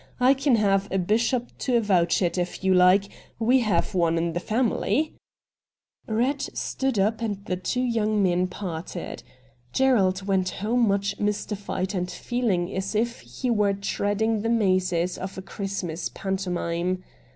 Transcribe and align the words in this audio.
I 0.19 0.33
can 0.33 0.55
have 0.55 0.91
a 0.91 0.97
bishop 0.97 1.55
to 1.59 1.77
avouch 1.77 2.23
it 2.23 2.35
if 2.35 2.63
you 2.63 2.73
like— 2.73 3.05
we 3.49 3.59
have 3.59 3.93
one 3.93 4.17
in 4.17 4.33
the 4.33 4.39
family.' 4.39 5.13
AN 6.07 6.15
INTERVIEW 6.15 6.17
WITH 6.17 6.17
MR. 6.17 6.17
RATT 6.17 6.17
GUNDY 6.17 6.23
247 6.33 6.33
Eatt 6.33 6.57
stood 6.57 6.99
up 6.99 7.21
and 7.21 7.45
the 7.45 7.55
two 7.55 7.81
young 7.81 8.23
men 8.23 8.47
parted. 8.47 9.23
Gerald 9.71 10.23
went 10.23 10.49
home 10.49 10.87
much 10.87 11.19
mystified 11.19 11.93
and 11.93 12.07
feehng 12.07 12.75
as 12.75 12.95
if 12.95 13.19
he 13.19 13.51
were 13.51 13.73
treading 13.73 14.41
the 14.41 14.49
mazes 14.49 15.19
of 15.19 15.37
a 15.37 15.43
Christmas 15.43 16.09
pantomime. 16.11 17.03